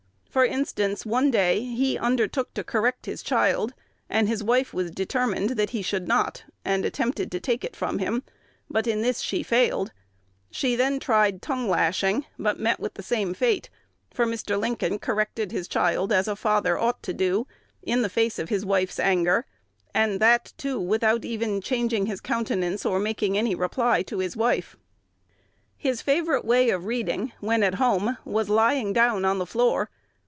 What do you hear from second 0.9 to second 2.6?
one day he undertook